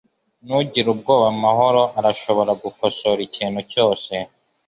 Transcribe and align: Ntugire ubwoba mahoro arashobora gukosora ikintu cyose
Ntugire 0.45 0.87
ubwoba 0.95 1.27
mahoro 1.43 1.81
arashobora 1.99 2.51
gukosora 2.63 3.19
ikintu 3.27 3.61
cyose 3.71 4.13